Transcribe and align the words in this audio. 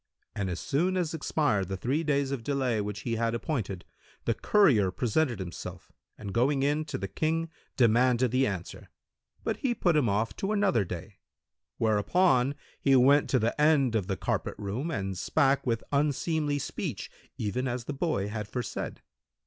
And 0.33 0.49
as 0.49 0.59
soon 0.59 0.97
as 0.97 1.13
expired 1.13 1.67
the 1.67 1.77
three 1.77 2.03
days 2.03 2.31
of 2.31 2.43
delay 2.43 2.81
which 2.81 3.01
he 3.01 3.17
had 3.17 3.35
appointed, 3.35 3.85
the 4.25 4.33
courier 4.33 4.89
presented 4.89 5.37
himself 5.37 5.91
and 6.17 6.33
going 6.33 6.63
in 6.63 6.85
to 6.85 6.97
the 6.97 7.07
King, 7.07 7.51
demanded 7.77 8.31
the 8.31 8.47
answer; 8.47 8.89
but 9.43 9.57
he 9.57 9.75
put 9.75 9.95
him 9.95 10.09
off 10.09 10.35
to 10.37 10.53
another 10.53 10.83
day; 10.83 11.17
whereupon 11.77 12.55
he 12.81 12.95
went 12.95 13.29
to 13.29 13.37
the 13.37 13.61
end 13.61 13.93
of 13.93 14.07
the 14.07 14.17
carpet 14.17 14.57
room[FN#174] 14.57 14.97
and 14.99 15.17
spake 15.19 15.67
with 15.67 15.83
unseemly 15.91 16.57
speech, 16.57 17.11
even 17.37 17.67
as 17.67 17.83
the 17.83 17.93
boy 17.93 18.27
had 18.27 18.47
foresaid. 18.47 19.03